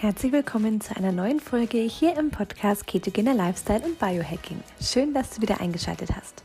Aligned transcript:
Herzlich 0.00 0.30
willkommen 0.30 0.80
zu 0.80 0.94
einer 0.94 1.10
neuen 1.10 1.40
Folge 1.40 1.78
hier 1.78 2.16
im 2.16 2.30
Podcast 2.30 2.86
Ketogener 2.86 3.34
Lifestyle 3.34 3.84
und 3.84 3.98
Biohacking. 3.98 4.62
Schön, 4.80 5.12
dass 5.12 5.30
du 5.30 5.42
wieder 5.42 5.60
eingeschaltet 5.60 6.10
hast. 6.14 6.44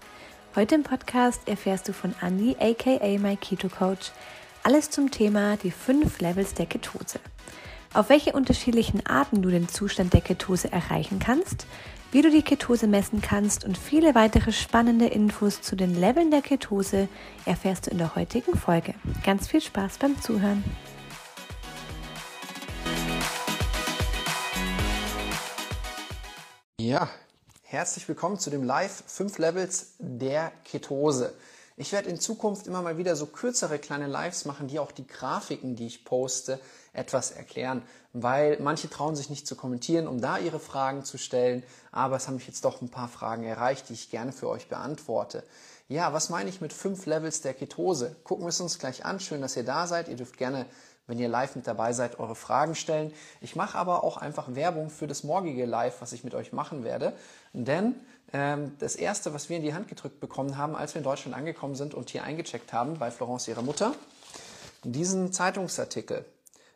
Heute 0.56 0.74
im 0.74 0.82
Podcast 0.82 1.48
erfährst 1.48 1.88
du 1.88 1.94
von 1.94 2.16
Andy, 2.20 2.56
aka 2.60 3.20
My 3.20 3.36
Keto 3.36 3.70
Coach, 3.70 4.12
alles 4.64 4.90
zum 4.90 5.12
Thema 5.12 5.56
die 5.58 5.70
fünf 5.70 6.20
Levels 6.20 6.56
der 6.56 6.66
Ketose. 6.66 7.20
Auf 7.94 8.10
welche 8.10 8.34
unterschiedlichen 8.34 9.06
Arten 9.06 9.44
du 9.44 9.52
den 9.52 9.70
Zustand 9.70 10.14
der 10.14 10.22
Ketose 10.22 10.72
erreichen 10.72 11.20
kannst, 11.20 11.68
wie 12.12 12.24
du 12.24 12.32
die 12.32 12.42
Ketose 12.42 12.88
messen 12.88 13.22
kannst 13.22 13.66
und 13.66 13.78
viele 13.78 14.16
weitere 14.16 14.52
spannende 14.52 15.06
Infos 15.06 15.62
zu 15.62 15.76
den 15.76 15.94
Leveln 15.94 16.32
der 16.32 16.42
Ketose 16.42 17.08
erfährst 17.46 17.86
du 17.86 17.92
in 17.92 18.00
der 18.00 18.16
heutigen 18.16 18.58
Folge. 18.58 18.96
Ganz 19.24 19.48
viel 19.48 19.62
Spaß 19.62 20.00
beim 20.00 20.20
Zuhören. 20.20 20.64
Ja, 26.86 27.08
herzlich 27.62 28.06
willkommen 28.10 28.38
zu 28.38 28.50
dem 28.50 28.62
Live 28.62 29.06
5 29.08 29.38
Levels 29.38 29.94
der 30.00 30.52
Ketose. 30.66 31.34
Ich 31.78 31.94
werde 31.94 32.10
in 32.10 32.20
Zukunft 32.20 32.68
immer 32.68 32.82
mal 32.82 32.98
wieder 32.98 33.16
so 33.16 33.26
kürzere 33.26 33.80
kleine 33.80 34.08
Lives 34.08 34.44
machen, 34.44 34.68
die 34.68 34.80
auch 34.80 34.92
die 34.92 35.08
Grafiken, 35.08 35.78
die 35.78 35.88
ich 35.88 36.04
poste, 36.04 36.60
etwas 36.92 37.32
erklären, 37.32 37.84
weil 38.12 38.60
manche 38.60 38.90
trauen 38.90 39.16
sich 39.16 39.30
nicht 39.30 39.48
zu 39.48 39.56
kommentieren, 39.56 40.10
um 40.10 40.20
da 40.20 40.38
ihre 40.38 40.60
Fragen 40.60 41.06
zu 41.06 41.18
stellen, 41.18 41.64
aber 41.94 42.18
es 42.18 42.28
haben 42.28 42.36
mich 42.36 42.48
jetzt 42.48 42.66
doch 42.66 42.82
ein 42.82 42.92
paar 42.92 43.08
Fragen 43.08 43.46
erreicht, 43.46 43.88
die 43.88 43.94
ich 43.94 44.10
gerne 44.10 44.34
für 44.34 44.50
euch 44.50 44.68
beantworte. 44.68 45.46
Ja, 45.88 46.12
was 46.12 46.30
meine 46.30 46.50
ich 46.50 46.60
mit 46.60 46.74
fünf 46.74 47.06
Levels 47.06 47.40
der 47.40 47.54
Ketose? 47.54 48.18
Gucken 48.26 48.44
wir 48.44 48.50
es 48.50 48.60
uns 48.60 48.78
gleich 48.78 49.06
an. 49.06 49.22
Schön, 49.22 49.42
dass 49.42 49.56
ihr 49.56 49.64
da 49.64 49.88
seid. 49.88 50.10
Ihr 50.10 50.18
dürft 50.18 50.38
gerne 50.38 50.66
wenn 51.08 51.20
ihr 51.20 51.28
live 51.28 51.56
mit 51.56 51.68
dabei 51.68 51.94
seid, 51.94 52.20
eure 52.20 52.36
Fragen 52.36 52.76
stellen. 52.76 53.14
Ich 53.42 53.56
mache 53.56 53.78
aber 53.78 54.04
auch 54.04 54.18
einfach 54.18 54.56
Werbung 54.56 54.90
für 54.90 55.08
das 55.08 55.24
morgige 55.24 55.66
Live, 55.66 56.02
was 56.02 56.14
ich 56.14 56.24
mit 56.24 56.34
euch 56.34 56.54
machen 56.54 56.84
werde. 56.84 57.14
Denn 57.52 57.96
ähm, 58.32 58.76
das 58.80 58.96
Erste, 58.96 59.34
was 59.34 59.50
wir 59.50 59.58
in 59.58 59.64
die 59.64 59.74
Hand 59.74 59.88
gedrückt 59.88 60.20
bekommen 60.20 60.58
haben, 60.58 60.76
als 60.76 60.94
wir 60.94 61.00
in 61.00 61.04
Deutschland 61.04 61.36
angekommen 61.38 61.76
sind 61.76 61.94
und 61.94 62.10
hier 62.10 62.24
eingecheckt 62.24 62.72
haben 62.72 62.98
bei 62.98 63.12
Florence, 63.12 63.48
ihrer 63.48 63.62
Mutter, 63.62 63.94
diesen 64.84 65.34
Zeitungsartikel, 65.34 66.26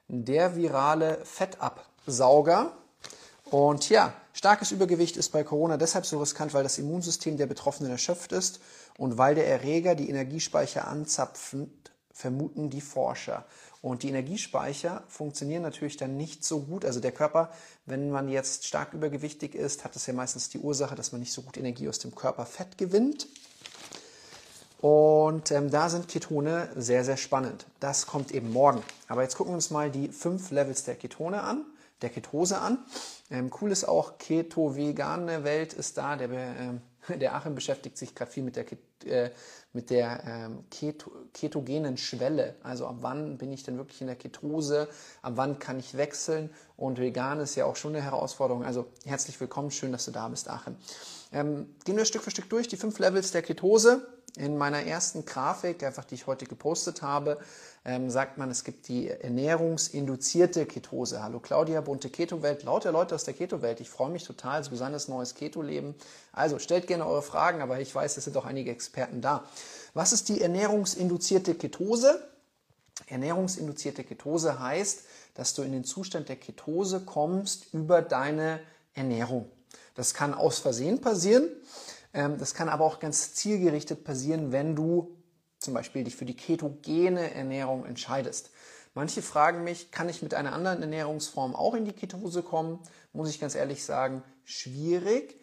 der 0.08 0.56
virale 0.56 1.20
Fettabsauger. 1.24 2.74
Und 3.46 3.90
ja, 3.90 4.14
starkes 4.34 4.72
Übergewicht 4.72 5.16
ist 5.16 5.30
bei 5.30 5.44
Corona 5.44 5.78
deshalb 5.78 6.06
so 6.06 6.20
riskant, 6.20 6.54
weil 6.54 6.64
das 6.64 6.78
Immunsystem 6.78 7.38
der 7.38 7.46
Betroffenen 7.46 7.92
erschöpft 7.92 8.34
ist 8.34 8.60
und 8.98 9.18
weil 9.18 9.36
der 9.36 9.48
Erreger 9.48 9.96
die 9.96 10.10
Energiespeicher 10.10 10.88
anzapft, 10.88 11.56
vermuten 12.12 12.70
die 12.70 12.82
Forscher. 12.82 13.46
Und 13.82 14.04
die 14.04 14.10
Energiespeicher 14.10 15.04
funktionieren 15.08 15.62
natürlich 15.62 15.98
dann 15.98 16.18
nicht 16.18 16.44
so 16.44 16.62
gut. 16.62 16.84
Also 16.84 17.00
der 17.00 17.12
Körper, 17.12 17.52
wenn 17.86 18.10
man 18.10 18.28
jetzt 18.28 18.66
stark 18.66 18.94
übergewichtig 18.94 19.56
ist, 19.56 19.84
hat 19.84 19.96
das 19.96 20.08
ja 20.08 20.14
meistens 20.14 20.50
die 20.50 20.60
Ursache, 20.60 20.96
dass 20.96 21.12
man 21.12 21.22
nicht 21.22 21.34
so 21.34 21.42
gut 21.42 21.58
Energie 21.58 21.88
aus 21.88 22.00
dem 22.00 22.16
Körperfett 22.16 22.78
gewinnt. 22.78 23.28
Und 24.80 25.52
ähm, 25.52 25.72
da 25.72 25.90
sind 25.90 26.08
Ketone 26.08 26.70
sehr, 26.76 27.04
sehr 27.04 27.18
spannend. 27.18 27.66
Das 27.80 28.06
kommt 28.06 28.32
eben 28.32 28.52
morgen. 28.52 28.84
Aber 29.08 29.24
jetzt 29.24 29.36
gucken 29.36 29.54
wir 29.54 29.56
uns 29.56 29.72
mal 29.72 29.90
die 29.90 30.10
fünf 30.10 30.52
Levels 30.52 30.84
der 30.84 30.96
Ketone 30.96 31.42
an, 31.42 31.66
der 32.02 32.10
Ketose 32.10 32.60
an. 32.60 32.80
Ähm, 33.32 33.52
cool 33.60 33.72
ist 33.72 33.86
auch, 33.86 34.20
Keto-vegane 34.20 35.44
Welt 35.44 35.74
ist 35.74 35.98
da. 35.98 36.16
Der, 36.16 36.30
ähm, 36.30 36.82
der 37.20 37.36
Achim 37.36 37.56
beschäftigt 37.56 37.98
sich 37.98 38.16
gerade 38.16 38.32
viel 38.32 38.44
mit 38.44 38.56
der, 38.56 38.66
äh, 39.06 39.32
mit 39.74 39.90
der 39.90 40.24
ähm, 40.26 40.64
Keto, 40.70 41.12
ketogenen 41.34 41.98
Schwelle. 41.98 42.56
Also 42.64 42.88
ab 42.88 42.98
wann 43.02 43.38
bin 43.38 43.52
ich 43.52 43.64
denn 43.64 43.78
wirklich 43.78 44.02
in 44.02 44.08
der 44.08 44.16
Ketose? 44.16 44.88
Ab 45.22 45.34
wann 45.36 45.60
kann 45.60 45.80
ich 45.80 45.98
wechseln? 45.98 46.50
Und 46.76 47.00
vegan 47.00 47.40
ist 47.40 47.56
ja 47.56 47.66
auch 47.66 47.76
schon 47.76 47.96
eine 47.96 48.04
Herausforderung. 48.04 48.64
Also 48.64 48.88
herzlich 49.06 49.40
willkommen, 49.40 49.72
schön, 49.72 49.92
dass 49.92 50.06
du 50.06 50.12
da 50.12 50.28
bist, 50.28 50.50
Achim. 50.50 50.76
Ähm, 51.32 51.76
gehen 51.86 51.98
wir 51.98 52.06
Stück 52.06 52.24
für 52.24 52.32
Stück 52.32 52.50
durch, 52.50 52.68
die 52.68 52.78
fünf 52.78 53.00
Levels 53.00 53.32
der 53.32 53.42
Ketose. 53.42 54.08
In 54.38 54.56
meiner 54.56 54.84
ersten 54.84 55.26
Grafik, 55.26 55.82
einfach 55.82 56.06
die 56.06 56.14
ich 56.14 56.28
heute 56.28 56.46
gepostet 56.46 57.02
habe, 57.02 57.40
ähm, 57.84 58.12
sagt 58.12 58.38
man, 58.38 58.52
es 58.52 58.64
gibt 58.64 58.88
die 58.88 59.10
ernährungsinduzierte 59.10 60.68
Ketose. 60.68 61.24
Hallo 61.24 61.40
Claudia, 61.40 61.82
bunte 61.82 62.12
Keto-Welt, 62.12 62.62
lauter 62.62 62.92
Leute 62.92 63.16
aus 63.16 63.24
der 63.24 63.34
Keto-Welt. 63.34 63.80
Ich 63.82 63.90
freue 63.90 64.12
mich 64.12 64.26
total, 64.26 64.62
besonders 64.70 65.08
neues 65.08 65.34
Keto-Leben. 65.34 65.96
Also 66.34 66.60
stellt 66.60 66.86
gerne 66.86 67.08
eure 67.08 67.24
Fragen, 67.24 67.64
aber 67.64 67.80
ich 67.80 67.94
weiß, 67.96 68.16
es 68.18 68.26
sind 68.26 68.38
auch 68.38 68.46
einige 68.46 68.70
Experten 68.70 69.22
da. 69.22 69.44
Was 69.96 70.14
ist 70.14 70.30
die 70.30 70.40
ernährungsinduzierte 70.40 71.56
Ketose? 71.56 72.22
Ernährungsinduzierte 73.08 74.04
Ketose 74.04 74.60
heißt, 74.60 75.02
dass 75.34 75.56
du 75.56 75.64
in 75.64 75.72
den 75.72 75.84
Zustand 75.84 76.30
der 76.30 76.36
Ketose 76.36 77.00
kommst 77.00 77.74
über 77.74 78.04
deine 78.04 78.60
Ernährung. 78.94 79.50
Das 79.96 80.14
kann 80.14 80.36
aus 80.36 80.60
Versehen 80.60 81.02
passieren. 81.02 81.50
Ähm, 82.18 82.38
das 82.40 82.56
kann 82.56 82.68
aber 82.68 82.84
auch 82.84 83.00
ganz 83.00 83.36
zielgerichtet 83.36 84.04
passieren, 84.04 84.52
wenn 84.52 84.76
du 84.76 85.16
zum 85.60 85.74
Beispiel 85.74 86.04
dich 86.04 86.16
für 86.16 86.26
die 86.26 86.36
ketogene 86.36 87.34
Ernährung 87.34 87.86
entscheidest. 87.86 88.50
Manche 88.96 89.22
fragen 89.22 89.64
mich, 89.64 89.92
kann 89.92 90.10
ich 90.10 90.24
mit 90.24 90.34
einer 90.34 90.54
anderen 90.54 90.82
Ernährungsform 90.82 91.56
auch 91.56 91.76
in 91.76 91.86
die 91.86 91.94
Ketose 91.94 92.42
kommen? 92.42 92.80
Muss 93.14 93.30
ich 93.30 93.40
ganz 93.40 93.54
ehrlich 93.54 93.84
sagen, 93.86 94.24
schwierig. 94.44 95.40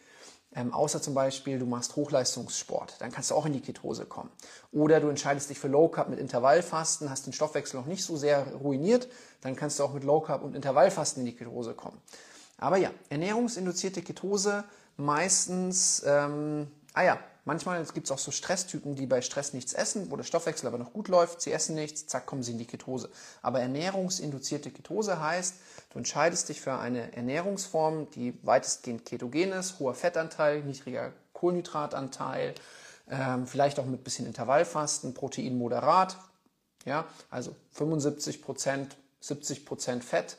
Ähm, 0.57 0.73
außer 0.73 1.01
zum 1.01 1.15
Beispiel, 1.15 1.61
du 1.61 1.67
machst 1.67 1.95
Hochleistungssport, 1.95 2.97
dann 3.01 3.13
kannst 3.13 3.31
du 3.31 3.35
auch 3.37 3.47
in 3.47 3.53
die 3.53 3.61
Ketose 3.61 4.07
kommen. 4.07 4.31
Oder 4.73 5.01
du 5.01 5.09
entscheidest 5.09 5.51
dich 5.51 5.59
für 5.59 5.69
Low 5.69 5.89
Carb 5.89 6.09
mit 6.09 6.19
Intervallfasten, 6.19 7.11
hast 7.11 7.27
den 7.27 7.33
Stoffwechsel 7.33 7.79
noch 7.79 7.87
nicht 7.87 8.05
so 8.05 8.17
sehr 8.17 8.53
ruiniert, 8.55 9.09
dann 9.41 9.57
kannst 9.57 9.79
du 9.79 9.85
auch 9.85 9.93
mit 9.93 10.05
Low 10.05 10.21
Carb 10.21 10.43
und 10.43 10.55
Intervallfasten 10.55 11.21
in 11.21 11.27
die 11.27 11.37
Ketose 11.37 11.75
kommen. 11.75 12.01
Aber 12.59 12.77
ja, 12.77 12.91
ernährungsinduzierte 13.09 14.03
Ketose 14.03 14.65
meistens, 14.97 16.03
ähm, 16.07 16.69
ah 16.93 17.03
ja, 17.03 17.19
manchmal 17.45 17.85
gibt 17.87 18.07
es 18.07 18.11
auch 18.11 18.19
so 18.19 18.31
Stresstypen, 18.31 18.95
die 18.95 19.07
bei 19.07 19.21
Stress 19.23 19.53
nichts 19.53 19.73
essen, 19.73 20.11
wo 20.11 20.17
der 20.17 20.25
Stoffwechsel 20.25 20.67
aber 20.67 20.79
noch 20.79 20.93
gut 20.93 21.09
läuft, 21.09 21.41
sie 21.41 21.53
essen 21.53 21.75
nichts, 21.75 22.07
zack, 22.07 22.27
kommen 22.27 22.43
sie 22.43 22.53
in 22.53 22.59
die 22.59 22.67
Ketose. 22.67 23.11
Aber 23.43 23.61
ernährungsinduzierte 23.61 24.71
Ketose 24.71 25.21
heißt, 25.21 25.57
du 25.91 25.99
entscheidest 25.99 26.49
dich 26.49 26.61
für 26.61 26.75
eine 26.79 27.15
Ernährungsform, 27.17 28.11
die 28.11 28.39
weitestgehend 28.43 29.05
ketogen 29.05 29.53
ist, 29.53 29.79
hoher 29.79 29.95
Fettanteil, 29.95 30.63
niedriger 30.63 31.13
Kohlenhydratanteil, 31.33 32.55
ähm, 33.11 33.47
vielleicht 33.47 33.79
auch 33.79 33.87
mit 33.87 34.05
bisschen 34.05 34.27
Intervallfasten, 34.27 35.15
Protein 35.15 35.59
moderat, 35.59 36.17
ja, 36.85 37.07
also 37.31 37.55
75% 37.77 38.89
70% 39.25 40.03
Fett, 40.03 40.37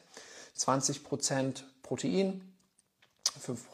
20% 0.57 1.63
Protein, 1.81 2.55
5 3.39 3.69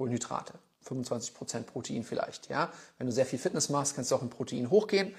Kohlenhydrate. 0.00 0.54
25% 0.88 1.64
Protein 1.64 2.04
vielleicht. 2.04 2.48
Ja? 2.48 2.70
Wenn 2.96 3.06
du 3.06 3.12
sehr 3.12 3.26
viel 3.26 3.38
Fitness 3.38 3.68
machst, 3.68 3.94
kannst 3.94 4.10
du 4.10 4.14
auch 4.14 4.22
im 4.22 4.30
Protein 4.30 4.70
hochgehen. 4.70 5.14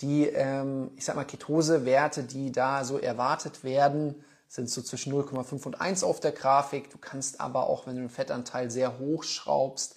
Die, 0.00 0.26
ähm, 0.26 0.90
ich 0.96 1.04
sag 1.04 1.14
mal, 1.14 1.24
Ketose-Werte, 1.24 2.24
die 2.24 2.50
da 2.50 2.82
so 2.82 2.98
erwartet 2.98 3.62
werden, 3.62 4.16
sind 4.48 4.68
so 4.68 4.82
zwischen 4.82 5.12
0,5 5.12 5.64
und 5.64 5.80
1 5.80 6.02
auf 6.02 6.18
der 6.18 6.32
Grafik. 6.32 6.90
Du 6.90 6.98
kannst 6.98 7.40
aber 7.40 7.68
auch, 7.68 7.86
wenn 7.86 7.94
du 7.94 8.00
den 8.00 8.10
Fettanteil 8.10 8.68
sehr 8.68 8.98
hoch 8.98 9.22
schraubst, 9.22 9.94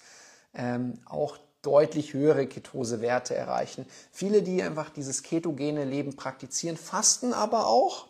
ähm, 0.54 1.00
auch 1.06 1.36
deutlich 1.62 2.14
höhere 2.14 2.46
Ketose-Werte 2.46 3.34
erreichen. 3.34 3.84
Viele, 4.12 4.42
die 4.42 4.62
einfach 4.62 4.90
dieses 4.90 5.24
ketogene 5.24 5.84
Leben 5.84 6.14
praktizieren, 6.14 6.76
fasten 6.76 7.34
aber 7.34 7.66
auch 7.66 8.06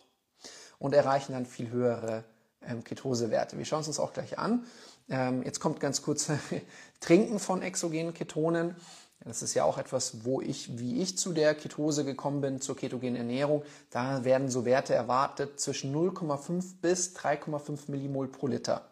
und 0.77 0.93
erreichen 0.93 1.33
dann 1.33 1.47
viel 1.47 1.71
höhere 1.71 2.23
ähm, 2.61 2.83
Ketose-Werte. 2.83 3.57
Wir 3.57 3.65
schauen 3.65 3.81
es 3.81 3.87
uns 3.87 3.99
auch 3.99 4.13
gleich 4.13 4.37
an. 4.37 4.65
Ähm, 5.11 5.43
jetzt 5.43 5.59
kommt 5.59 5.79
ganz 5.79 6.01
kurz 6.01 6.31
Trinken 7.01 7.37
von 7.37 7.61
exogenen 7.61 8.13
Ketonen. 8.13 8.75
Das 9.23 9.43
ist 9.43 9.53
ja 9.53 9.65
auch 9.65 9.77
etwas, 9.77 10.25
wo 10.25 10.41
ich, 10.41 10.79
wie 10.79 11.01
ich 11.01 11.17
zu 11.17 11.31
der 11.31 11.53
Ketose 11.53 12.05
gekommen 12.05 12.41
bin, 12.41 12.59
zur 12.59 12.75
ketogenen 12.75 13.17
Ernährung. 13.17 13.63
Da 13.91 14.23
werden 14.23 14.49
so 14.49 14.65
Werte 14.65 14.95
erwartet 14.95 15.59
zwischen 15.59 15.93
0,5 15.93 16.81
bis 16.81 17.15
3,5 17.15 17.91
Millimol 17.91 18.29
pro 18.29 18.47
Liter. 18.47 18.87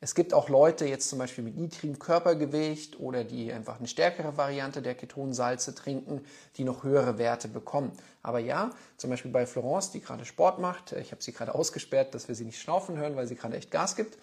Es 0.00 0.14
gibt 0.14 0.32
auch 0.32 0.48
Leute 0.48 0.86
jetzt 0.86 1.08
zum 1.08 1.18
Beispiel 1.18 1.42
mit 1.42 1.56
niedrigem 1.56 1.98
Körpergewicht 1.98 3.00
oder 3.00 3.24
die 3.24 3.52
einfach 3.52 3.78
eine 3.78 3.88
stärkere 3.88 4.36
Variante 4.36 4.80
der 4.80 4.94
Ketonsalze 4.94 5.74
trinken, 5.74 6.24
die 6.56 6.62
noch 6.62 6.84
höhere 6.84 7.18
Werte 7.18 7.48
bekommen. 7.48 7.90
Aber 8.22 8.38
ja, 8.38 8.70
zum 8.96 9.10
Beispiel 9.10 9.32
bei 9.32 9.44
Florence, 9.44 9.90
die 9.90 10.00
gerade 10.00 10.24
Sport 10.24 10.60
macht, 10.60 10.92
ich 10.92 11.10
habe 11.10 11.22
sie 11.22 11.32
gerade 11.32 11.52
ausgesperrt, 11.52 12.14
dass 12.14 12.28
wir 12.28 12.36
sie 12.36 12.44
nicht 12.44 12.60
schnaufen 12.60 12.96
hören, 12.96 13.16
weil 13.16 13.26
sie 13.26 13.34
gerade 13.34 13.56
echt 13.56 13.72
Gas 13.72 13.96
gibt. 13.96 14.18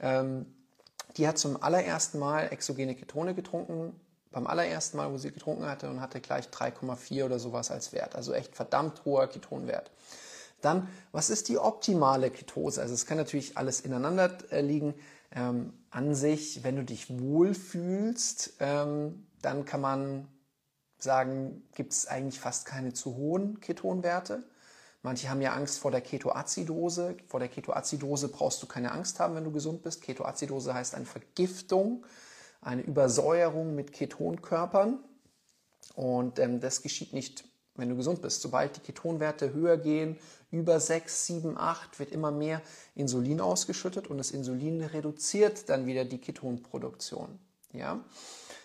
Ähm, 0.00 0.46
die 1.16 1.26
hat 1.26 1.38
zum 1.38 1.62
allerersten 1.62 2.18
Mal 2.18 2.52
exogene 2.52 2.94
Ketone 2.94 3.34
getrunken, 3.34 3.98
beim 4.30 4.46
allerersten 4.46 4.96
Mal, 4.96 5.12
wo 5.12 5.18
sie 5.18 5.32
getrunken 5.32 5.66
hatte 5.66 5.90
und 5.90 6.00
hatte 6.00 6.20
gleich 6.20 6.46
3,4 6.46 7.24
oder 7.24 7.38
sowas 7.38 7.70
als 7.70 7.92
Wert. 7.92 8.14
Also 8.14 8.32
echt 8.32 8.54
verdammt 8.54 9.04
hoher 9.04 9.26
Ketonwert. 9.26 9.90
Dann, 10.60 10.88
was 11.12 11.30
ist 11.30 11.48
die 11.48 11.58
optimale 11.58 12.30
Ketose? 12.30 12.80
Also 12.80 12.94
es 12.94 13.06
kann 13.06 13.16
natürlich 13.16 13.56
alles 13.56 13.80
ineinander 13.80 14.36
äh, 14.52 14.60
liegen. 14.60 14.94
Ähm, 15.32 15.72
an 15.90 16.14
sich, 16.14 16.62
wenn 16.62 16.76
du 16.76 16.84
dich 16.84 17.18
wohlfühlst, 17.18 18.54
ähm, 18.60 19.26
dann 19.42 19.64
kann 19.64 19.80
man 19.80 20.28
sagen, 20.98 21.62
gibt 21.74 21.92
es 21.92 22.06
eigentlich 22.06 22.38
fast 22.38 22.66
keine 22.66 22.92
zu 22.92 23.16
hohen 23.16 23.60
Ketonwerte. 23.60 24.44
Manche 25.02 25.30
haben 25.30 25.40
ja 25.40 25.54
Angst 25.54 25.78
vor 25.78 25.90
der 25.90 26.02
Ketoazidose. 26.02 27.16
Vor 27.26 27.40
der 27.40 27.48
Ketoazidose 27.48 28.28
brauchst 28.28 28.62
du 28.62 28.66
keine 28.66 28.92
Angst 28.92 29.18
haben, 29.18 29.34
wenn 29.34 29.44
du 29.44 29.52
gesund 29.52 29.82
bist. 29.82 30.02
Ketoazidose 30.02 30.74
heißt 30.74 30.94
eine 30.94 31.06
Vergiftung, 31.06 32.04
eine 32.60 32.82
Übersäuerung 32.82 33.74
mit 33.74 33.92
Ketonkörpern. 33.92 34.98
Und 35.94 36.38
ähm, 36.38 36.60
das 36.60 36.82
geschieht 36.82 37.14
nicht, 37.14 37.44
wenn 37.76 37.88
du 37.88 37.96
gesund 37.96 38.20
bist. 38.20 38.42
Sobald 38.42 38.76
die 38.76 38.80
Ketonwerte 38.80 39.54
höher 39.54 39.78
gehen, 39.78 40.18
über 40.50 40.78
6, 40.78 41.26
7, 41.26 41.56
8, 41.56 41.98
wird 41.98 42.10
immer 42.10 42.30
mehr 42.30 42.60
Insulin 42.94 43.40
ausgeschüttet 43.40 44.08
und 44.08 44.18
das 44.18 44.32
Insulin 44.32 44.82
reduziert 44.82 45.68
dann 45.68 45.86
wieder 45.86 46.04
die 46.04 46.18
Ketonproduktion. 46.18 47.38
Ja? 47.72 48.04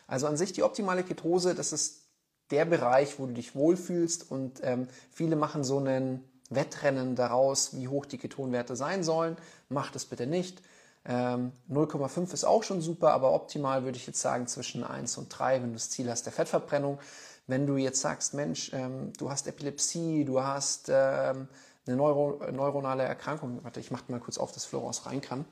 Also 0.08 0.28
an 0.28 0.36
sich 0.36 0.52
die 0.52 0.64
optimale 0.64 1.04
Ketose, 1.04 1.56
das 1.56 1.72
ist 1.72 2.05
der 2.52 2.66
Bereich, 2.66 3.20
wo 3.20 3.26
du 3.26 3.34
dich 3.34 3.56
wohlfühlst 3.56 4.30
und 4.30 4.62
ähm, 4.64 4.88
viele 5.12 5.36
machen 5.36 5.64
so 5.64 5.78
einen 5.78 6.24
Wettrennen 6.50 7.16
daraus, 7.16 7.76
wie 7.76 7.88
hoch 7.88 8.06
die 8.06 8.18
Ketonwerte 8.18 8.76
sein 8.76 9.04
sollen. 9.04 9.38
Mach 9.70 9.92
das 9.92 10.06
bitte 10.06 10.28
nicht. 10.28 10.62
Ähm, 11.08 11.52
0,5 11.70 12.34
ist 12.34 12.46
auch 12.46 12.64
schon 12.64 12.82
super, 12.82 13.12
aber 13.12 13.34
optimal 13.34 13.84
würde 13.84 13.98
ich 13.98 14.08
jetzt 14.08 14.22
sagen 14.22 14.48
zwischen 14.48 14.84
1 14.84 15.18
und 15.18 15.30
3, 15.30 15.62
wenn 15.62 15.70
du 15.70 15.74
das 15.74 15.90
Ziel 15.90 16.10
hast 16.10 16.26
der 16.26 16.34
Fettverbrennung. 16.34 17.00
Wenn 17.48 17.68
du 17.68 17.78
jetzt 17.78 18.02
sagst, 18.02 18.34
Mensch, 18.34 18.72
ähm, 18.74 19.14
du 19.18 19.30
hast 19.30 19.48
Epilepsie, 19.48 20.26
du 20.26 20.42
hast 20.42 20.90
ähm, 20.90 21.48
eine 21.86 21.96
Neuro 21.96 22.42
neuronale 22.52 23.04
Erkrankung, 23.04 23.64
warte, 23.64 23.80
ich 23.80 23.92
mache 23.92 24.12
mal 24.12 24.20
kurz 24.20 24.40
auf, 24.40 24.52
dass 24.52 24.66
Florence 24.66 25.06
rein 25.06 25.22
kann. 25.22 25.46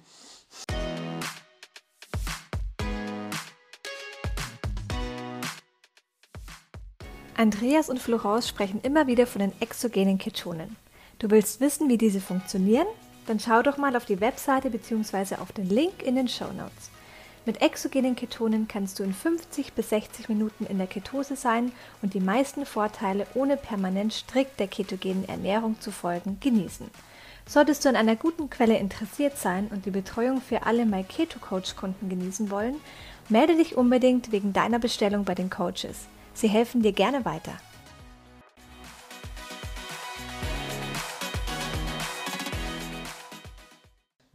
Andreas 7.44 7.90
und 7.90 8.00
Florence 8.00 8.48
sprechen 8.48 8.80
immer 8.84 9.06
wieder 9.06 9.28
von 9.28 9.40
den 9.42 9.52
exogenen 9.60 10.18
Ketonen. 10.18 10.78
Du 11.20 11.30
willst 11.30 11.60
wissen, 11.60 11.90
wie 11.90 11.98
diese 11.98 12.22
funktionieren? 12.22 12.88
Dann 13.28 13.38
schau 13.38 13.62
doch 13.62 13.76
mal 13.76 13.98
auf 13.98 14.06
die 14.06 14.22
Webseite 14.22 14.70
bzw. 14.70 15.36
auf 15.36 15.52
den 15.52 15.68
Link 15.68 16.02
in 16.02 16.16
den 16.16 16.30
Show 16.30 16.48
Notes. 16.54 16.90
Mit 17.46 17.62
exogenen 17.62 18.16
Ketonen 18.16 18.70
kannst 18.70 18.98
du 18.98 19.04
in 19.04 19.14
50 19.14 19.74
bis 19.74 19.90
60 19.90 20.30
Minuten 20.30 20.66
in 20.66 20.78
der 20.78 20.88
Ketose 20.88 21.36
sein 21.36 21.74
und 22.02 22.14
die 22.14 22.22
meisten 22.22 22.66
Vorteile 22.66 23.28
ohne 23.34 23.58
permanent 23.58 24.14
strikt 24.14 24.58
der 24.62 24.68
ketogenen 24.68 25.28
Ernährung 25.28 25.82
zu 25.82 25.92
folgen 25.92 26.38
genießen. 26.40 26.90
Solltest 27.46 27.84
du 27.84 27.90
an 27.90 27.98
einer 27.98 28.16
guten 28.16 28.50
Quelle 28.50 28.78
interessiert 28.78 29.38
sein 29.38 29.68
und 29.70 29.86
die 29.86 29.92
Betreuung 29.92 30.40
für 30.40 30.66
alle 30.66 30.86
MyKetoCoach-Kunden 30.86 32.08
genießen 32.08 32.50
wollen, 32.50 32.76
melde 33.28 33.58
dich 33.58 33.76
unbedingt 33.76 34.32
wegen 34.32 34.54
deiner 34.54 34.80
Bestellung 34.80 35.26
bei 35.26 35.36
den 35.36 35.50
Coaches. 35.50 36.08
Sie 36.34 36.48
helfen 36.48 36.82
dir 36.82 36.94
gerne 36.94 37.26
weiter. 37.26 37.54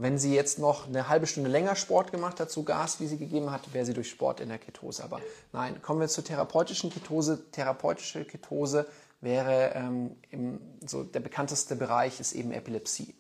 Wenn 0.01 0.17
sie 0.17 0.33
jetzt 0.33 0.61
noch 0.61 0.87
eine 0.87 1.09
halbe 1.09 1.27
Stunde 1.27 1.51
länger 1.51 1.75
Sport 1.75 2.13
gemacht 2.13 2.39
hat, 2.39 2.53
so 2.53 2.63
Gas, 2.63 3.01
wie 3.01 3.09
sie 3.09 3.19
gegeben 3.19 3.51
hat, 3.51 3.75
wäre 3.75 3.85
sie 3.85 3.95
durch 3.95 4.09
Sport 4.09 4.39
in 4.39 4.49
der 4.49 4.59
Ketose. 4.59 5.03
Aber 5.03 5.21
nein, 5.53 5.83
kommen 5.83 5.99
wir 5.99 6.07
zur 6.07 6.23
therapeutischen 6.23 6.91
Ketose. 6.91 7.51
Therapeutische 7.51 8.25
Ketose 8.25 8.87
wäre 9.21 9.73
ähm, 9.75 10.17
im, 10.31 10.61
so 10.87 11.03
der 11.03 11.19
bekannteste 11.19 11.75
Bereich 11.75 12.21
ist 12.21 12.33
eben 12.33 12.53
Epilepsie. 12.53 13.13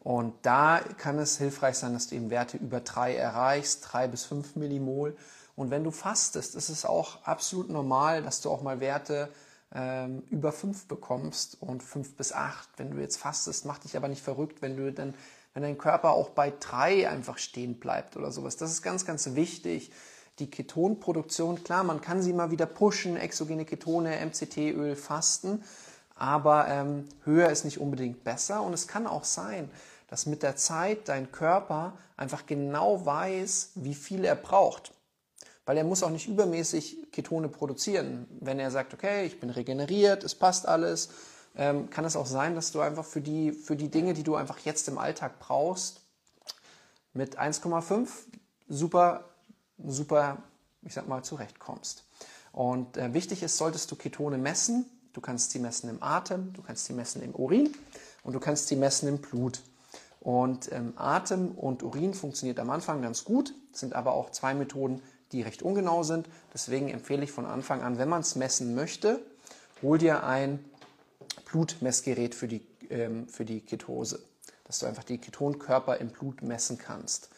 Und 0.00 0.34
da 0.42 0.80
kann 0.96 1.20
es 1.20 1.38
hilfreich 1.38 1.76
sein, 1.76 1.92
dass 1.92 2.08
du 2.08 2.16
eben 2.16 2.30
Werte 2.30 2.56
über 2.56 2.80
3 2.80 3.14
erreichst, 3.14 3.86
3 3.92 4.08
bis 4.08 4.24
5 4.24 4.56
Millimol. 4.56 5.16
Und 5.58 5.72
wenn 5.72 5.82
du 5.82 5.90
fastest, 5.90 6.54
ist 6.54 6.68
es 6.68 6.84
auch 6.84 7.24
absolut 7.24 7.68
normal, 7.68 8.22
dass 8.22 8.40
du 8.40 8.48
auch 8.48 8.62
mal 8.62 8.78
Werte 8.78 9.28
ähm, 9.74 10.22
über 10.30 10.52
5 10.52 10.86
bekommst 10.86 11.60
und 11.60 11.82
5 11.82 12.14
bis 12.14 12.32
8. 12.32 12.68
Wenn 12.76 12.92
du 12.92 12.98
jetzt 12.98 13.16
fastest, 13.16 13.66
mach 13.66 13.78
dich 13.78 13.96
aber 13.96 14.06
nicht 14.06 14.22
verrückt, 14.22 14.62
wenn 14.62 14.76
du 14.76 14.92
dann, 14.92 15.14
wenn 15.54 15.64
dein 15.64 15.76
Körper 15.76 16.12
auch 16.12 16.28
bei 16.28 16.52
3 16.60 17.10
einfach 17.10 17.38
stehen 17.38 17.80
bleibt 17.80 18.16
oder 18.16 18.30
sowas. 18.30 18.56
Das 18.56 18.70
ist 18.70 18.82
ganz, 18.82 19.04
ganz 19.04 19.34
wichtig. 19.34 19.90
Die 20.38 20.48
Ketonproduktion, 20.48 21.64
klar, 21.64 21.82
man 21.82 22.00
kann 22.00 22.22
sie 22.22 22.34
mal 22.34 22.52
wieder 22.52 22.66
pushen, 22.66 23.16
exogene 23.16 23.64
Ketone, 23.64 24.24
MCT-Öl, 24.24 24.94
Fasten, 24.94 25.64
aber 26.14 26.68
ähm, 26.68 27.08
höher 27.24 27.50
ist 27.50 27.64
nicht 27.64 27.80
unbedingt 27.80 28.22
besser. 28.22 28.62
Und 28.62 28.74
es 28.74 28.86
kann 28.86 29.08
auch 29.08 29.24
sein, 29.24 29.68
dass 30.06 30.24
mit 30.24 30.44
der 30.44 30.54
Zeit 30.54 31.08
dein 31.08 31.32
Körper 31.32 31.98
einfach 32.16 32.46
genau 32.46 33.04
weiß, 33.04 33.72
wie 33.74 33.96
viel 33.96 34.24
er 34.24 34.36
braucht 34.36 34.92
weil 35.68 35.76
er 35.76 35.84
muss 35.84 36.02
auch 36.02 36.08
nicht 36.08 36.26
übermäßig 36.26 37.12
Ketone 37.12 37.50
produzieren. 37.50 38.26
Wenn 38.40 38.58
er 38.58 38.70
sagt, 38.70 38.94
okay, 38.94 39.26
ich 39.26 39.38
bin 39.38 39.50
regeneriert, 39.50 40.24
es 40.24 40.34
passt 40.34 40.66
alles, 40.66 41.10
ähm, 41.56 41.90
kann 41.90 42.06
es 42.06 42.16
auch 42.16 42.24
sein, 42.24 42.54
dass 42.54 42.72
du 42.72 42.80
einfach 42.80 43.04
für 43.04 43.20
die, 43.20 43.52
für 43.52 43.76
die 43.76 43.90
Dinge, 43.90 44.14
die 44.14 44.22
du 44.22 44.34
einfach 44.34 44.60
jetzt 44.60 44.88
im 44.88 44.96
Alltag 44.96 45.38
brauchst, 45.38 46.00
mit 47.12 47.38
1,5 47.38 48.08
super, 48.66 49.26
super, 49.76 50.38
ich 50.80 50.94
sag 50.94 51.06
mal, 51.06 51.22
zurechtkommst. 51.22 52.02
Und 52.50 52.96
äh, 52.96 53.12
wichtig 53.12 53.42
ist, 53.42 53.58
solltest 53.58 53.90
du 53.90 53.96
Ketone 53.96 54.38
messen. 54.38 54.86
Du 55.12 55.20
kannst 55.20 55.50
sie 55.50 55.58
messen 55.58 55.90
im 55.90 56.02
Atem, 56.02 56.54
du 56.54 56.62
kannst 56.62 56.86
sie 56.86 56.94
messen 56.94 57.20
im 57.20 57.34
Urin 57.34 57.74
und 58.22 58.32
du 58.32 58.40
kannst 58.40 58.68
sie 58.68 58.76
messen 58.76 59.06
im 59.06 59.18
Blut. 59.18 59.60
Und 60.20 60.72
ähm, 60.72 60.94
Atem 60.96 61.50
und 61.50 61.82
Urin 61.82 62.14
funktioniert 62.14 62.58
am 62.58 62.70
Anfang 62.70 63.02
ganz 63.02 63.26
gut, 63.26 63.54
sind 63.72 63.92
aber 63.92 64.14
auch 64.14 64.30
zwei 64.30 64.54
Methoden, 64.54 65.02
die 65.32 65.42
recht 65.42 65.62
ungenau 65.62 66.02
sind. 66.02 66.28
Deswegen 66.54 66.88
empfehle 66.88 67.24
ich 67.24 67.32
von 67.32 67.46
Anfang 67.46 67.82
an, 67.82 67.98
wenn 67.98 68.08
man 68.08 68.20
es 68.20 68.36
messen 68.36 68.74
möchte, 68.74 69.20
hol 69.82 69.98
dir 69.98 70.24
ein 70.24 70.64
Blutmessgerät 71.46 72.34
für 72.34 72.48
die, 72.48 72.62
ähm, 72.90 73.28
für 73.28 73.44
die 73.44 73.60
Ketose, 73.60 74.20
dass 74.64 74.80
du 74.80 74.86
einfach 74.86 75.04
die 75.04 75.18
Ketonkörper 75.18 75.98
im 75.98 76.08
Blut 76.08 76.42
messen 76.42 76.78
kannst. 76.78 77.30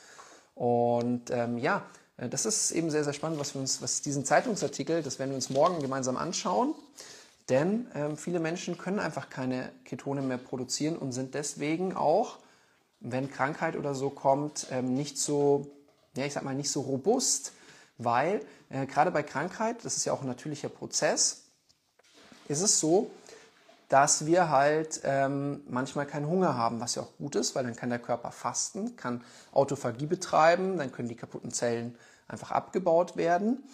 Und 0.55 1.31
ähm, 1.31 1.59
ja, 1.59 1.85
äh, 2.17 2.29
das 2.29 2.47
ist 2.47 2.71
eben 2.73 2.91
sehr, 2.91 3.05
sehr 3.05 3.13
spannend, 3.13 3.39
was 3.39 3.55
wir 3.55 3.61
uns, 3.61 3.83
was 3.83 4.03
diesen 4.03 4.25
Zeitungsartikel, 4.25 5.03
das 5.03 5.19
werden 5.19 5.31
wir 5.31 5.37
uns 5.37 5.51
morgen 5.51 5.81
gemeinsam 5.81 6.17
anschauen. 6.17 6.75
Denn 7.49 7.89
ähm, 7.95 8.17
viele 8.17 8.39
Menschen 8.39 8.79
können 8.79 9.01
einfach 9.01 9.29
keine 9.29 9.73
Ketone 9.85 10.23
mehr 10.23 10.39
produzieren 10.39 10.97
und 10.97 11.13
sind 11.13 11.35
deswegen 11.35 11.97
auch, 11.97 12.39
wenn 13.01 13.31
Krankheit 13.31 13.77
oder 13.77 13.95
so 13.95 14.11
kommt, 14.11 14.69
ähm, 14.71 14.95
nicht 14.95 15.19
so, 15.19 15.67
ja, 16.17 16.27
ich 16.27 16.33
sag 16.33 16.45
mal, 16.45 16.55
nicht 16.55 16.71
so 16.71 16.83
robust 16.83 17.53
weil 18.05 18.41
äh, 18.69 18.87
gerade 18.87 19.11
bei 19.11 19.23
Krankheit, 19.23 19.85
das 19.85 19.97
ist 19.97 20.05
ja 20.05 20.13
auch 20.13 20.23
ein 20.23 20.29
natürlicher 20.29 20.69
Prozess, 20.69 21.45
ist 22.49 22.63
es 22.63 22.81
so, 22.81 23.11
dass 23.89 24.25
wir 24.25 24.51
halt 24.51 25.01
ähm, 25.05 25.63
manchmal 25.69 26.07
keinen 26.07 26.29
Hunger 26.29 26.57
haben, 26.57 26.81
was 26.81 26.95
ja 26.95 27.03
auch 27.03 27.17
gut 27.19 27.35
ist, 27.35 27.55
weil 27.55 27.65
dann 27.65 27.75
kann 27.75 27.91
der 27.91 27.99
Körper 27.99 28.31
fasten, 28.31 28.97
kann 28.97 29.25
Autophagie 29.53 30.07
betreiben, 30.07 30.79
dann 30.79 30.93
können 30.93 31.09
die 31.09 31.17
kaputten 31.17 31.51
Zellen 31.51 31.99
einfach 32.29 32.53
abgebaut 32.53 33.17
werden. 33.17 33.65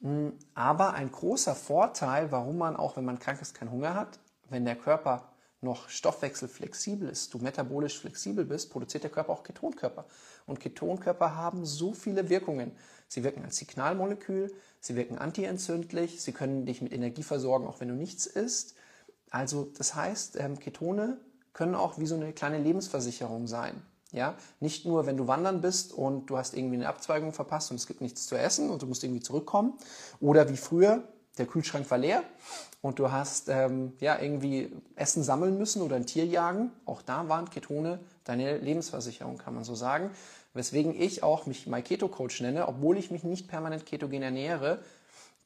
Hm, 0.00 0.32
aber 0.54 0.94
ein 0.94 1.10
großer 1.10 1.54
Vorteil, 1.56 2.30
warum 2.30 2.58
man 2.58 2.76
auch, 2.76 2.96
wenn 2.96 3.04
man 3.04 3.18
krank 3.18 3.42
ist, 3.42 3.54
keinen 3.54 3.72
Hunger 3.72 3.94
hat, 3.94 4.20
wenn 4.48 4.64
der 4.64 4.76
Körper 4.76 5.28
noch 5.60 5.88
stoffwechselflexibel 5.88 7.08
ist, 7.08 7.34
du 7.34 7.38
metabolisch 7.38 7.98
flexibel 7.98 8.44
bist, 8.44 8.70
produziert 8.70 9.02
der 9.02 9.10
Körper 9.10 9.32
auch 9.32 9.42
Ketonkörper. 9.42 10.04
Und 10.46 10.60
Ketonkörper 10.60 11.34
haben 11.34 11.64
so 11.64 11.94
viele 11.94 12.28
Wirkungen. 12.28 12.76
Sie 13.08 13.24
wirken 13.24 13.44
als 13.44 13.56
Signalmolekül, 13.56 14.52
sie 14.80 14.96
wirken 14.96 15.18
antientzündlich, 15.18 16.20
sie 16.20 16.32
können 16.32 16.66
dich 16.66 16.82
mit 16.82 16.92
Energie 16.92 17.22
versorgen, 17.22 17.66
auch 17.66 17.80
wenn 17.80 17.88
du 17.88 17.94
nichts 17.94 18.26
isst. 18.26 18.74
Also 19.30 19.70
das 19.76 19.94
heißt, 19.94 20.36
ähm, 20.40 20.58
Ketone 20.58 21.18
können 21.52 21.74
auch 21.74 21.98
wie 21.98 22.06
so 22.06 22.14
eine 22.14 22.32
kleine 22.32 22.58
Lebensversicherung 22.58 23.46
sein. 23.46 23.82
Ja, 24.12 24.36
nicht 24.60 24.86
nur, 24.86 25.06
wenn 25.06 25.16
du 25.16 25.26
wandern 25.26 25.60
bist 25.60 25.92
und 25.92 26.26
du 26.26 26.38
hast 26.38 26.54
irgendwie 26.54 26.76
eine 26.76 26.88
Abzweigung 26.88 27.32
verpasst 27.32 27.72
und 27.72 27.76
es 27.76 27.88
gibt 27.88 28.00
nichts 28.00 28.28
zu 28.28 28.36
essen 28.36 28.70
und 28.70 28.82
du 28.82 28.86
musst 28.86 29.02
irgendwie 29.02 29.22
zurückkommen. 29.22 29.74
Oder 30.20 30.48
wie 30.48 30.56
früher, 30.56 31.02
der 31.36 31.46
Kühlschrank 31.46 31.90
war 31.90 31.98
leer 31.98 32.22
und 32.80 33.00
du 33.00 33.10
hast 33.10 33.48
ähm, 33.48 33.92
ja 33.98 34.20
irgendwie 34.20 34.70
Essen 34.94 35.24
sammeln 35.24 35.58
müssen 35.58 35.82
oder 35.82 35.96
ein 35.96 36.06
Tier 36.06 36.26
jagen. 36.26 36.70
Auch 36.84 37.02
da 37.02 37.28
waren 37.28 37.50
Ketone 37.50 37.98
deine 38.22 38.58
Lebensversicherung, 38.58 39.36
kann 39.36 39.54
man 39.54 39.64
so 39.64 39.74
sagen 39.74 40.10
weswegen 40.54 40.98
ich 40.98 41.22
auch 41.22 41.46
mich 41.46 41.66
My 41.66 41.82
Keto 41.82 42.08
Coach 42.08 42.40
nenne, 42.40 42.68
obwohl 42.68 42.96
ich 42.96 43.10
mich 43.10 43.24
nicht 43.24 43.48
permanent 43.48 43.84
ketogen 43.84 44.22
ernähre. 44.22 44.82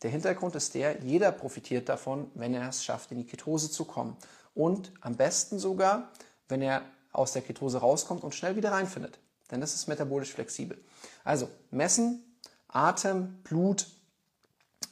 Der 0.03 0.11
Hintergrund 0.11 0.55
ist 0.55 0.75
der, 0.75 1.03
jeder 1.03 1.33
profitiert 1.33 1.88
davon, 1.88 2.31
wenn 2.35 2.55
er 2.55 2.69
es 2.69 2.85
schafft, 2.85 3.11
in 3.11 3.19
die 3.19 3.27
Ketose 3.27 3.71
zu 3.71 3.85
kommen. 3.85 4.17
Und 4.55 4.93
am 5.00 5.17
besten 5.17 5.59
sogar, 5.59 6.11
wenn 6.49 6.62
er 6.62 6.83
aus 7.12 7.33
der 7.33 7.43
Ketose 7.43 7.79
rauskommt 7.79 8.23
und 8.23 8.35
schnell 8.35 8.55
wieder 8.55 8.71
reinfindet. 8.71 9.19
Denn 9.50 9.61
das 9.61 9.75
ist 9.75 9.88
metabolisch 9.88 10.33
flexibel. 10.33 10.79
Also 11.25 11.49
messen, 11.71 12.23
Atem, 12.69 13.38
Blut 13.45 13.87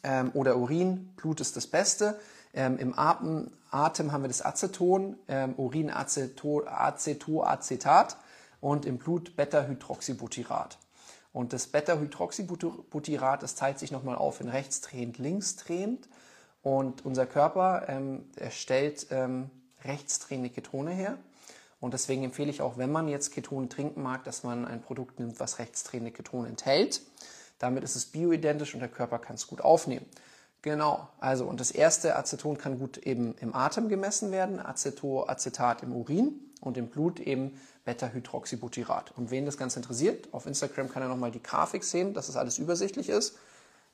ähm, 0.03 0.31
oder 0.35 0.57
Urin. 0.57 1.13
Blut 1.17 1.41
ist 1.41 1.57
das 1.57 1.67
Beste. 1.67 2.19
Ähm, 2.55 2.79
Im 2.79 2.99
Atem, 2.99 3.51
Atem 3.71 4.13
haben 4.13 4.23
wir 4.23 4.29
das 4.29 4.45
Aceton, 4.45 5.19
ähm, 5.29 5.55
Urin 5.57 5.91
Acetoacetat 5.91 8.17
und 8.67 8.85
im 8.85 8.99
Blut 8.99 9.37
Beta-Hydroxybutyrat. 9.37 10.79
Und 11.33 11.53
das 11.53 11.69
Beta-Hydroxybutyrat, 11.69 13.41
das 13.41 13.55
teilt 13.55 13.79
sich 13.79 13.93
nochmal 13.93 14.17
auf 14.17 14.41
in 14.41 14.49
rechtsdrehend, 14.49 15.19
linksdrehend. 15.19 16.09
Und 16.63 17.07
unser 17.07 17.27
Körper 17.27 17.85
ähm, 17.87 18.25
erstellt 18.35 19.07
ähm, 19.11 19.51
rechtsdrehende 19.85 20.51
Ketone 20.51 20.91
her. 20.91 21.17
Und 21.79 21.95
deswegen 21.95 22.25
empfehle 22.25 22.51
ich 22.51 22.61
auch, 22.61 22.77
wenn 22.77 22.91
man 22.91 23.07
jetzt 23.07 23.31
Ketone 23.31 23.69
trinken 23.69 24.03
mag, 24.03 24.25
dass 24.25 24.43
man 24.43 24.65
ein 24.65 24.83
Produkt 24.83 25.21
nimmt, 25.21 25.39
was 25.39 25.61
rechtsdrehende 25.61 26.11
Ketone 26.11 26.49
enthält. 26.49 27.03
Damit 27.61 27.85
ist 27.85 27.95
es 27.95 28.07
bioidentisch 28.07 28.75
und 28.75 28.81
der 28.81 28.89
Körper 28.89 29.21
kann 29.21 29.37
es 29.37 29.47
gut 29.47 29.61
aufnehmen. 29.61 30.07
Genau, 30.67 31.09
also 31.21 31.45
und 31.45 31.61
das 31.61 31.71
erste 31.71 32.17
Aceton 32.17 32.59
kann 32.59 32.81
gut 32.81 32.99
eben 32.99 33.37
im 33.39 33.55
Atem 33.55 33.89
gemessen 33.89 34.33
werden, 34.33 34.59
Acetoacetat 34.59 35.85
im 35.85 35.95
Urin 35.95 36.41
und 36.61 36.77
im 36.77 36.89
Blut 36.89 37.21
eben 37.21 37.57
Beta-Hydroxybutyrat. 37.85 39.13
Und 39.17 39.31
wen 39.31 39.47
das 39.47 39.59
Ganze 39.59 39.79
interessiert, 39.79 40.27
auf 40.35 40.45
Instagram 40.45 40.89
kann 40.89 41.03
er 41.05 41.09
nochmal 41.09 41.31
die 41.31 41.41
Grafik 41.41 41.85
sehen, 41.85 42.15
dass 42.15 42.27
das 42.27 42.35
alles 42.35 42.59
übersichtlich 42.59 43.11
ist. 43.11 43.39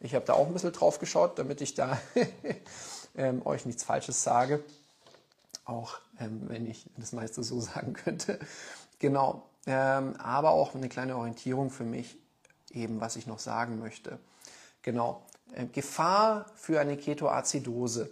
Ich 0.01 0.15
habe 0.15 0.25
da 0.25 0.33
auch 0.33 0.47
ein 0.47 0.55
bisschen 0.55 0.73
drauf 0.73 0.99
geschaut, 0.99 1.39
damit 1.39 1.61
ich 1.61 1.75
da 1.75 2.01
ähm, 3.17 3.45
euch 3.45 3.67
nichts 3.67 3.85
Falsches 3.85 4.23
sage. 4.23 4.65
Auch 5.67 5.99
ähm, 6.21 6.49
wenn 6.49 6.65
ich 6.65 6.89
das 6.97 7.13
meiste 7.13 7.43
so 7.43 7.61
sagen 7.61 7.93
könnte. 7.93 8.39
Genau. 8.99 9.43
Ähm, 9.67 10.17
aber 10.17 10.53
auch 10.53 10.75
eine 10.75 10.89
kleine 10.89 11.19
Orientierung 11.19 11.69
für 11.69 11.85
mich, 11.85 12.17
eben 12.71 13.03
was 13.03 13.17
ich 13.17 13.27
noch 13.27 13.41
sagen 13.41 13.79
möchte. 13.79 14.19
Genau. 14.81 15.23
Äh, 15.53 15.67
Gefahr 15.67 16.47
für 16.55 16.81
eine 16.81 16.97
Ketoazidose 16.97 18.11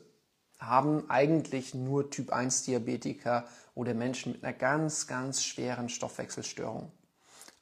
haben 0.59 1.09
eigentlich 1.09 1.75
nur 1.75 2.11
Typ 2.11 2.33
1 2.33 2.65
Diabetiker 2.65 3.47
oder 3.75 3.95
Menschen 3.95 4.33
mit 4.33 4.45
einer 4.45 4.53
ganz, 4.53 5.07
ganz 5.07 5.43
schweren 5.43 5.89
Stoffwechselstörung. 5.89 6.93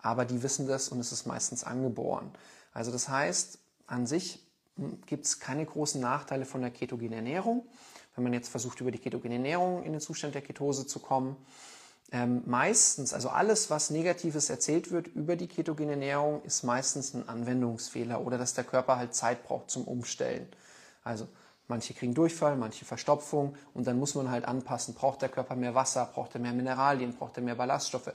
Aber 0.01 0.25
die 0.25 0.43
wissen 0.43 0.67
das 0.67 0.89
und 0.89 1.01
es 1.01 1.13
ist 1.13 1.27
meistens 1.27 1.65
angeboren. 1.65 2.31
Also 2.73 2.91
das 2.91 3.09
heißt, 3.09 3.59
an 3.87 4.07
sich 4.07 4.45
hm, 4.77 5.01
gibt 5.07 5.27
es 5.27 5.41
keine 5.41 5.65
großen 5.65 6.01
Nachteile 6.01 6.45
von 6.45 6.61
der 6.61 6.71
ketogenen 6.71 7.15
Ernährung. 7.15 7.67
Wenn 8.15 8.25
man 8.25 8.33
jetzt 8.33 8.49
versucht, 8.49 8.81
über 8.81 8.91
die 8.91 8.99
ketogene 8.99 9.35
Ernährung 9.35 9.85
in 9.85 9.93
den 9.93 10.01
Zustand 10.01 10.35
der 10.35 10.43
Ketose 10.43 10.87
zu 10.87 10.99
kommen, 10.99 11.37
ähm, 12.11 12.43
meistens, 12.47 13.13
also 13.13 13.29
alles, 13.29 13.69
was 13.69 13.91
Negatives 13.91 14.49
erzählt 14.49 14.91
wird 14.91 15.09
über 15.09 15.37
die 15.37 15.47
ketogene 15.47 15.93
Ernährung, 15.93 16.43
ist 16.43 16.63
meistens 16.63 17.13
ein 17.13 17.29
Anwendungsfehler 17.29 18.25
oder 18.25 18.39
dass 18.39 18.55
der 18.55 18.65
Körper 18.65 18.97
halt 18.97 19.15
Zeit 19.15 19.45
braucht 19.45 19.71
zum 19.71 19.85
Umstellen. 19.85 20.49
Also 21.05 21.29
manche 21.67 21.93
kriegen 21.93 22.15
Durchfall, 22.15 22.57
manche 22.57 22.87
Verstopfung 22.87 23.57
und 23.75 23.87
dann 23.87 23.99
muss 23.99 24.15
man 24.15 24.31
halt 24.31 24.47
anpassen. 24.47 24.95
Braucht 24.95 25.21
der 25.21 25.29
Körper 25.29 25.55
mehr 25.55 25.75
Wasser, 25.75 26.09
braucht 26.13 26.35
er 26.35 26.41
mehr 26.41 26.53
Mineralien, 26.53 27.15
braucht 27.15 27.37
er 27.37 27.43
mehr 27.43 27.57
Ballaststoffe? 27.57 28.13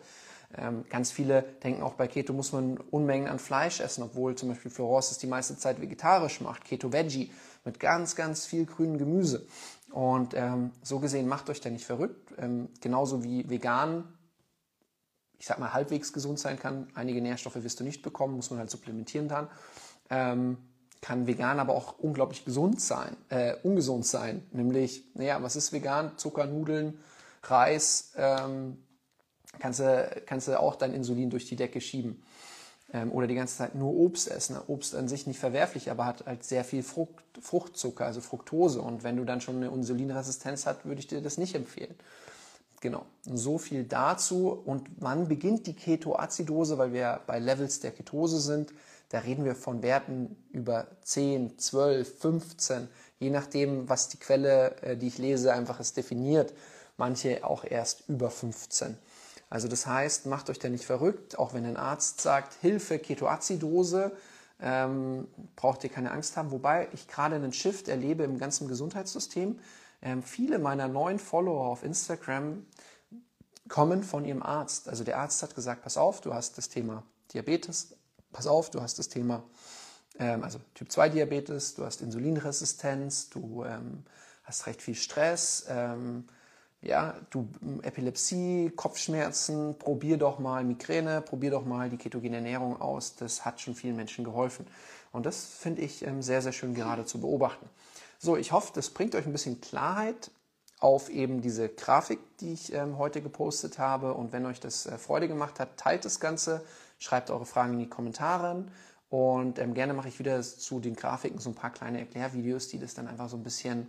Ähm, 0.56 0.86
ganz 0.90 1.12
viele 1.12 1.44
denken 1.64 1.82
auch 1.82 1.94
bei 1.94 2.08
Keto 2.08 2.34
muss 2.34 2.52
man 2.52 2.78
Unmengen 2.92 3.28
an 3.28 3.40
Fleisch 3.40 3.80
essen, 3.80 4.04
obwohl 4.04 4.36
zum 4.36 4.50
Beispiel 4.50 4.70
Florence 4.72 5.12
es 5.12 5.18
die 5.18 5.28
meiste 5.28 5.58
Zeit 5.58 5.82
vegetarisch 5.82 6.42
macht. 6.42 6.66
Keto 6.66 6.92
Veggie 6.92 7.32
mit 7.66 7.80
ganz, 7.80 8.16
ganz 8.16 8.46
viel 8.46 8.66
grünem 8.66 8.98
Gemüse. 8.98 9.46
Und 9.94 10.34
ähm, 10.34 10.72
so 10.82 10.98
gesehen 10.98 11.28
macht 11.28 11.52
euch 11.52 11.62
da 11.62 11.70
nicht 11.70 11.86
verrückt. 11.86 12.34
Ähm, 12.40 12.70
genauso 12.82 13.24
wie 13.24 13.48
vegan, 13.48 14.06
ich 15.38 15.46
sag 15.46 15.60
mal, 15.60 15.72
halbwegs 15.72 16.12
gesund 16.12 16.40
sein 16.40 16.58
kann. 16.58 16.88
Einige 16.96 17.22
Nährstoffe 17.22 17.62
wirst 17.62 17.80
du 17.80 17.84
nicht 17.84 18.02
bekommen, 18.02 18.36
muss 18.36 18.50
man 18.50 18.58
halt 18.58 18.72
supplementieren 18.72 19.28
dann. 19.28 19.50
Ähm, 20.10 20.58
kann 21.00 21.28
vegan 21.28 21.60
aber 21.60 21.76
auch 21.76 22.00
unglaublich 22.00 22.44
gesund 22.44 22.82
sein, 22.82 23.16
äh, 23.30 23.54
ungesund 23.62 24.08
sein. 24.08 24.48
Nämlich, 24.52 25.04
naja, 25.14 25.44
was 25.44 25.56
ist 25.56 25.72
vegan? 25.74 26.18
Zucker, 26.18 26.48
Nudeln, 26.48 26.98
Reis, 27.44 28.14
ähm, 28.16 28.84
kannst, 29.60 29.80
du, 29.80 30.24
kannst 30.26 30.48
du 30.48 30.60
auch 30.60 30.76
dein 30.76 30.96
Insulin 30.96 31.30
durch 31.30 31.46
die 31.46 31.56
Decke 31.56 31.82
schieben 31.82 32.24
oder 33.12 33.28
die 33.28 33.36
ganze 33.36 33.58
Zeit 33.58 33.76
nur 33.76 33.94
Obst 33.94 34.30
essen. 34.30 34.56
Obst 34.68 34.96
an 34.96 35.08
sich 35.08 35.26
nicht 35.26 35.40
verwerflich, 35.40 35.90
aber 35.90 36.06
hat 36.06 36.26
halt 36.26 36.44
sehr 36.44 36.64
viel 36.64 36.84
Frucht, 36.84 37.24
Fruchtzucker, 37.42 38.06
also 38.06 38.22
Fructose. 38.22 38.82
Und 38.82 39.04
wenn 39.04 39.18
du 39.18 39.26
dann 39.26 39.42
schon 39.42 39.58
eine 39.58 39.68
Insulinresistenz 39.68 40.66
hast, 40.66 40.86
würde 40.86 41.00
ich 41.00 41.08
dir 41.08 41.22
das 41.22 41.38
nicht 41.38 41.56
empfehlen. 41.56 41.96
Genau, 42.82 43.06
so 43.24 43.58
viel 43.58 43.86
dazu. 43.86 44.50
Und 44.50 44.90
wann 44.98 45.28
beginnt 45.28 45.68
die 45.68 45.74
Ketoazidose, 45.74 46.78
weil 46.78 46.94
wir 46.94 47.22
bei 47.26 47.40
Levels 47.40 47.80
der 47.80 47.92
Ketose 47.92 48.40
sind? 48.40 48.74
Da 49.10 49.20
reden 49.20 49.46
wir 49.46 49.56
von 49.56 49.82
Werten 49.82 50.36
über 50.52 50.88
10, 51.04 51.58
12, 51.58 52.20
15, 52.20 52.88
je 53.20 53.30
nachdem, 53.30 53.88
was 53.88 54.10
die 54.10 54.18
Quelle, 54.18 54.76
äh, 54.82 54.98
die 54.98 55.08
ich 55.08 55.18
lese, 55.18 55.54
einfach 55.54 55.80
es 55.80 55.94
definiert. 55.94 56.54
Manche 56.98 57.46
auch 57.46 57.64
erst 57.64 58.10
über 58.10 58.30
15. 58.30 58.98
Also 59.54 59.68
das 59.68 59.86
heißt, 59.86 60.26
macht 60.26 60.50
euch 60.50 60.58
da 60.58 60.68
nicht 60.68 60.84
verrückt, 60.84 61.38
auch 61.38 61.54
wenn 61.54 61.64
ein 61.64 61.78
Arzt 61.78 62.22
sagt, 62.22 62.56
Hilfe, 62.62 62.98
Ketoazidose, 62.98 64.12
ähm, 64.60 65.28
braucht 65.56 65.84
ihr 65.84 65.92
keine 65.92 66.10
Angst 66.10 66.38
haben. 66.38 66.50
Wobei 66.50 66.88
ich 66.92 67.08
gerade 67.08 67.36
einen 67.36 67.54
Shift 67.54 67.88
erlebe 67.88 68.24
im 68.24 68.40
ganzen 68.40 68.68
Gesundheitssystem. 68.68 69.60
Ähm, 70.02 70.24
viele 70.24 70.58
meiner 70.58 70.88
neuen 70.88 71.20
Follower 71.20 71.68
auf 71.68 71.84
Instagram 71.84 72.66
kommen 73.70 74.02
von 74.02 74.26
ihrem 74.26 74.42
Arzt. 74.42 74.90
Also 74.90 75.04
der 75.04 75.20
Arzt 75.20 75.44
hat 75.44 75.54
gesagt, 75.54 75.84
pass 75.84 75.98
auf, 75.98 76.20
du 76.22 76.34
hast 76.34 76.58
das 76.58 76.70
Thema 76.70 77.04
Diabetes, 77.32 77.96
pass 78.32 78.48
auf, 78.48 78.72
du 78.72 78.82
hast 78.82 78.98
das 78.98 79.08
Thema, 79.08 79.44
ähm, 80.18 80.44
also 80.44 80.60
Typ 80.74 80.92
2 80.92 81.10
Diabetes, 81.10 81.76
du 81.76 81.86
hast 81.86 82.02
Insulinresistenz, 82.02 83.30
du 83.30 83.66
ähm, 83.66 84.04
hast 84.46 84.66
recht 84.66 84.82
viel 84.82 84.96
Stress, 84.96 85.68
ähm, 85.70 86.26
ja, 86.84 87.16
du 87.30 87.48
Epilepsie, 87.82 88.72
Kopfschmerzen, 88.76 89.78
probier 89.78 90.18
doch 90.18 90.40
mal 90.40 90.64
Migräne, 90.64 91.22
probier 91.22 91.52
doch 91.52 91.66
mal 91.66 91.90
die 91.90 91.98
ketogene 91.98 92.38
Ernährung 92.38 92.80
aus. 92.82 93.16
Das 93.16 93.46
hat 93.46 93.62
schon 93.62 93.76
vielen 93.76 93.96
Menschen 93.96 94.24
geholfen. 94.24 94.68
Und 95.12 95.26
das 95.26 95.46
finde 95.46 95.82
ich 95.82 96.06
ähm, 96.06 96.22
sehr, 96.22 96.42
sehr 96.42 96.52
schön 96.52 96.74
gerade 96.74 97.06
zu 97.06 97.20
beobachten. 97.20 97.70
So, 98.20 98.36
ich 98.36 98.52
hoffe, 98.52 98.72
das 98.74 98.90
bringt 98.90 99.16
euch 99.16 99.26
ein 99.26 99.32
bisschen 99.32 99.62
Klarheit 99.62 100.32
auf 100.80 101.10
eben 101.10 101.42
diese 101.42 101.70
Grafik, 101.70 102.20
die 102.40 102.54
ich 102.54 102.74
ähm, 102.74 102.98
heute 102.98 103.22
gepostet 103.22 103.80
habe. 103.80 104.14
Und 104.14 104.34
wenn 104.34 104.46
euch 104.46 104.60
das 104.60 104.86
äh, 104.86 104.98
Freude 104.98 105.28
gemacht 105.28 105.60
hat, 105.60 105.78
teilt 105.78 106.04
das 106.04 106.20
Ganze, 106.20 106.66
schreibt 107.00 107.30
eure 107.30 107.46
Fragen 107.46 107.74
in 107.74 107.80
die 107.80 107.90
Kommentare. 107.90 108.66
Und 109.10 109.60
ähm, 109.60 109.74
gerne 109.74 109.94
mache 109.94 110.10
ich 110.10 110.20
wieder 110.20 110.42
zu 110.42 110.80
den 110.80 110.96
Grafiken 110.96 111.40
so 111.40 111.50
ein 111.50 111.56
paar 111.56 111.72
kleine 111.72 112.00
Erklärvideos, 112.00 112.68
die 112.68 112.80
das 112.80 112.96
dann 112.96 113.08
einfach 113.08 113.30
so 113.30 113.38
ein 113.38 113.44
bisschen 113.44 113.88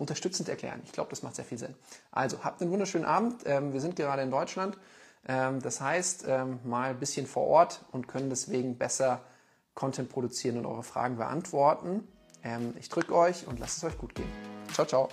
unterstützend 0.00 0.48
erklären. 0.48 0.80
Ich 0.84 0.92
glaube, 0.92 1.10
das 1.10 1.22
macht 1.22 1.36
sehr 1.36 1.44
viel 1.44 1.58
Sinn. 1.58 1.74
Also, 2.10 2.42
habt 2.42 2.60
einen 2.60 2.70
wunderschönen 2.72 3.04
Abend. 3.04 3.42
Ähm, 3.44 3.72
wir 3.72 3.80
sind 3.80 3.96
gerade 3.96 4.22
in 4.22 4.30
Deutschland. 4.30 4.76
Ähm, 5.28 5.60
das 5.60 5.80
heißt, 5.80 6.24
ähm, 6.26 6.58
mal 6.64 6.90
ein 6.90 6.98
bisschen 6.98 7.26
vor 7.26 7.46
Ort 7.46 7.84
und 7.92 8.08
können 8.08 8.30
deswegen 8.30 8.76
besser 8.76 9.20
Content 9.74 10.08
produzieren 10.08 10.58
und 10.58 10.66
eure 10.66 10.82
Fragen 10.82 11.16
beantworten. 11.16 12.06
ich 12.78 12.88
drücke 12.88 13.14
euch 13.14 13.46
und 13.46 13.60
lasst 13.60 13.76
es 13.76 13.84
euch 13.84 13.98
gut 13.98 14.14
gehen. 14.14 14.28
Ciao, 14.72 14.86
ciao. 14.86 15.08